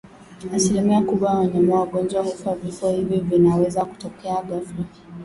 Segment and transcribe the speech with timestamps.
[0.55, 4.85] Asilimia kubwa ya wanyama wagonjwa hufa Vifo hivi vinaweza kutokea ghafla